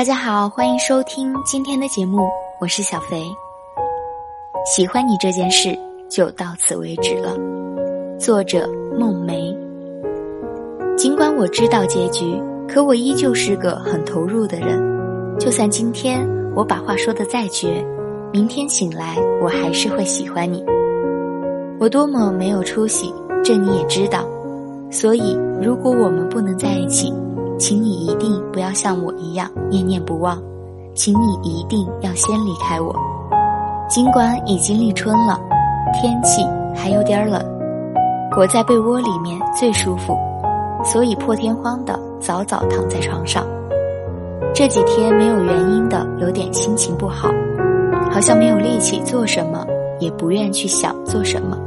[0.00, 2.26] 大家好，欢迎收听今天的节目，
[2.58, 3.22] 我是小肥。
[4.64, 7.36] 喜欢你这件事就到此为止了。
[8.18, 8.66] 作者
[8.98, 9.54] 梦梅。
[10.96, 14.82] 尽管我知道结局，可我依旧是个很投入的人。
[15.38, 17.86] 就算今天我把话说的再绝，
[18.32, 20.64] 明天醒来我还是会喜欢你。
[21.78, 23.12] 我多么没有出息，
[23.44, 24.26] 这你也知道。
[24.90, 27.12] 所以，如果我们不能在一起，
[27.60, 30.42] 请你一定不要像我一样念念不忘，
[30.94, 32.90] 请你一定要先离开我。
[33.86, 35.38] 尽管已经立春了，
[35.92, 36.42] 天气
[36.74, 37.38] 还有点冷，
[38.32, 40.16] 裹在被窝里面最舒服，
[40.82, 43.46] 所以破天荒的早早躺在床上。
[44.54, 47.28] 这几天没有原因的有点心情不好，
[48.10, 49.66] 好像没有力气做什么，
[49.98, 51.58] 也不愿去想做什么，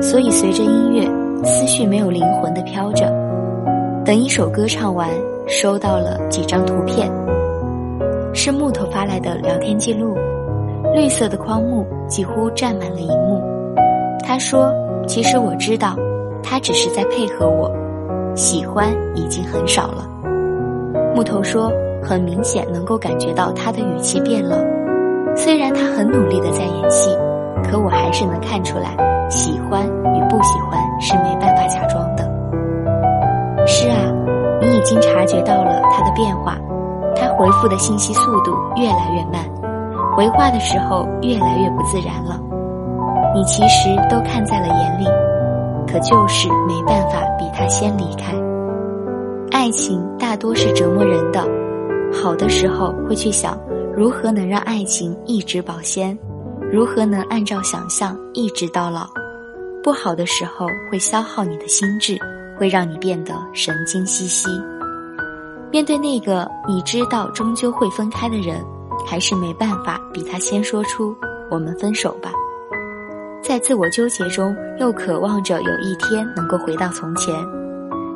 [0.00, 1.06] 所以随着音乐，
[1.44, 3.22] 思绪没有灵魂的飘着。
[4.04, 5.08] 等一首歌唱完，
[5.46, 7.10] 收到了几张图片，
[8.34, 10.14] 是木头发来的聊天记录，
[10.94, 13.42] 绿色的框幕几乎占满了荧幕。
[14.22, 14.70] 他说
[15.08, 15.96] ：“其实我知道，
[16.42, 17.72] 他只是在配合我，
[18.36, 20.06] 喜欢已经很少了。”
[21.16, 21.72] 木头说
[22.04, 24.62] ：“很明显能够感觉到他的语气变了，
[25.34, 27.08] 虽然他很努力的在演戏，
[27.62, 28.94] 可我还是能看出来，
[29.30, 31.53] 喜欢与不喜欢是没办
[34.84, 36.56] 经察觉到了他的变化，
[37.16, 39.42] 他回复的信息速度越来越慢，
[40.14, 42.38] 回话的时候越来越不自然了。
[43.34, 45.06] 你其实都看在了眼里，
[45.90, 48.32] 可就是没办法比他先离开。
[49.50, 51.40] 爱情大多是折磨人的，
[52.12, 53.58] 好的时候会去想
[53.96, 56.16] 如何能让爱情一直保鲜，
[56.70, 59.06] 如何能按照想象一直到老；
[59.82, 62.18] 不好的时候会消耗你的心智。
[62.56, 64.48] 会让你变得神经兮兮。
[65.70, 68.64] 面对那个你知道终究会分开的人，
[69.06, 71.16] 还是没办法比他先说出
[71.50, 72.30] “我们分手吧”。
[73.42, 77.34] 在自我纠结中，又渴望着有一天能够回到从前，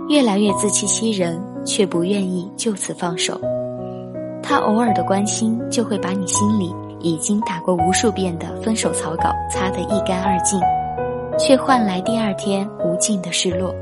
[0.09, 3.39] 越来越自欺欺人，却不愿意就此放手。
[4.43, 10.59] 他偶尔的关心，就会把你心里已经打过无数遍的分手草稿擦得一干二净，
[11.39, 13.75] 却换来第二天无尽的失落。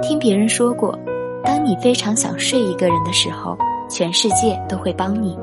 [0.00, 0.96] 听别人说过，
[1.44, 3.56] 当你非常想睡一个人的时候，
[3.88, 5.36] 全世界都会帮你；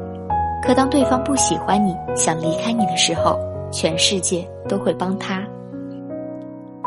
[0.64, 3.38] 可当对方不喜欢你想离开你的时候，
[3.72, 5.44] 全世界都会帮他。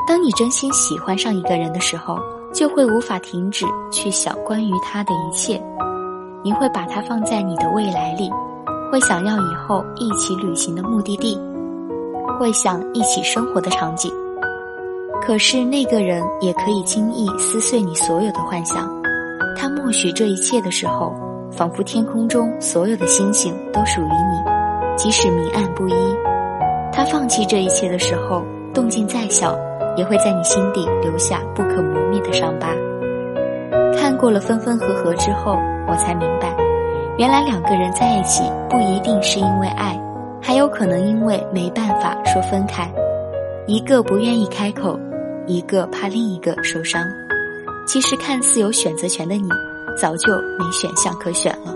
[0.06, 2.18] 当你真心喜欢上一个人的时候，
[2.54, 5.62] 就会无法停止去想关于他的一切，
[6.42, 8.30] 你会把他放在你的未来里，
[8.90, 11.38] 会想要以后一起旅行的目的地，
[12.40, 14.10] 会想一起生活的场景。
[15.20, 18.88] 可是那个人也可以轻易撕碎你所有的幻想，
[19.54, 21.12] 他默许这一切的时候，
[21.50, 25.94] 仿佛天空中所有的星星都属于你，即使明暗不一。
[26.90, 28.42] 他放弃这一切的时候，
[28.72, 29.54] 动静再小，
[29.96, 32.68] 也会在你心底留下不可磨灭的伤疤。
[33.94, 36.56] 看过了分分合合之后，我才明白，
[37.18, 40.00] 原来两个人在一起不一定是因为爱，
[40.40, 42.90] 还有可能因为没办法说分开，
[43.66, 44.98] 一个不愿意开口。
[45.48, 47.03] 一个怕另一个受伤，
[47.86, 49.48] 其实看似有选择权的你，
[49.97, 51.75] 早就没选项可选了，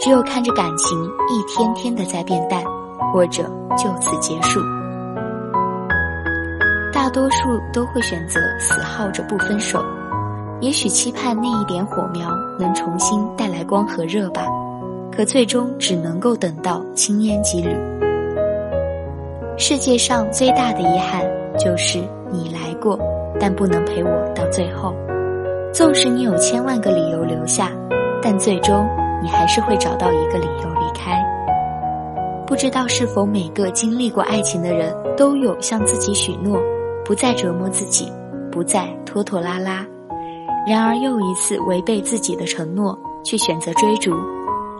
[0.00, 0.98] 只有看着感情
[1.30, 2.60] 一天天的在变淡，
[3.12, 3.44] 或者
[3.78, 4.60] 就此结束。
[6.92, 9.84] 大多数都会选择死耗着不分手，
[10.60, 12.28] 也许期盼那一点火苗
[12.58, 14.46] 能重新带来光和热吧，
[15.14, 17.76] 可最终只能够等到青烟几缕。
[19.56, 21.24] 世界上最大的遗憾
[21.58, 22.98] 就是你来过。
[23.40, 24.94] 但不能陪我到最后，
[25.72, 27.72] 纵使你有千万个理由留下，
[28.22, 28.86] 但最终
[29.22, 31.20] 你还是会找到一个理由离开。
[32.46, 36.60] 不知道是否每个经历过爱情的人都有向自己许诺，
[37.04, 38.12] 不再折磨自己，
[38.50, 39.84] 不再拖拖拉拉，
[40.68, 44.14] 然而又一次违背自己的承诺去选择追逐，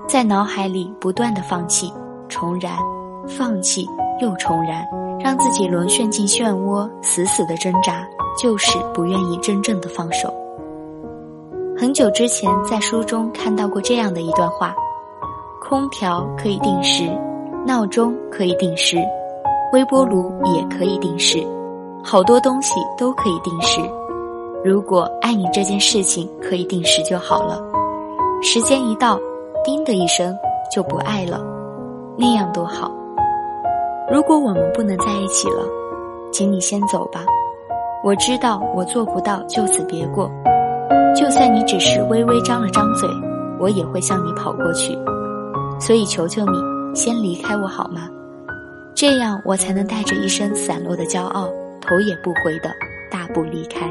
[0.07, 1.91] 在脑海里不断的放弃、
[2.29, 2.77] 重燃、
[3.27, 3.89] 放弃
[4.21, 4.87] 又重燃，
[5.23, 8.07] 让自己沦陷进漩涡，死死的挣扎。
[8.41, 10.33] 就是不愿意真正的放手。
[11.77, 14.75] 很久之前在书中看到过这样的一段话：
[15.61, 17.05] 空调可以定时，
[17.67, 18.97] 闹钟可以定时，
[19.75, 21.47] 微波炉也可以定时，
[22.03, 23.83] 好多东西都可以定时。
[24.65, 27.63] 如果爱你这件事情可以定时就好了，
[28.43, 29.21] 时间一到，
[29.63, 30.35] 叮的一声
[30.75, 31.39] 就不爱了，
[32.17, 32.91] 那样多好。
[34.13, 35.65] 如果我们不能在一起了，
[36.31, 37.25] 请你先走吧。
[38.05, 40.31] 我知道我做不到就此别过，
[41.17, 43.09] 就算你只是微微张了张嘴，
[43.59, 44.95] 我也会向你跑过去。
[45.81, 48.03] 所以求求你，先离开我好吗？
[48.95, 51.49] 这样我才能带着一身散落的骄傲，
[51.81, 52.71] 头也不回的
[53.11, 53.91] 大步离开。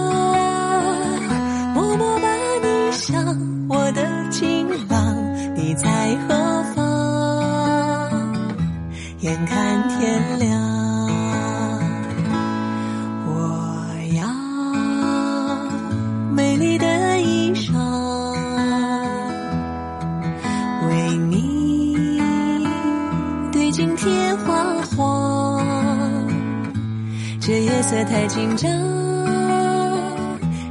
[27.81, 28.71] 这夜色太紧张，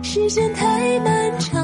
[0.00, 1.59] 时间太漫长。